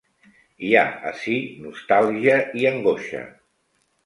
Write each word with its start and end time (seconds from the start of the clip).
Hi 0.67 0.71
ha 0.79 0.85
ací 1.11 1.35
nostàlgia 1.67 2.39
i 2.63 2.67
angoixa. 2.71 3.23